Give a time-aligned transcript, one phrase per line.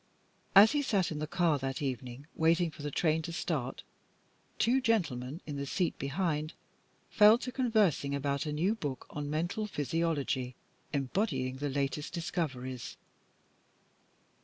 [0.55, 3.83] As he sat in the car that evening waiting for the train to start,
[4.57, 6.53] two gentlemen in the seat behind
[7.11, 10.55] fell to conversing about a new book on mental physiology,
[10.91, 12.97] embodying the latest discoveries.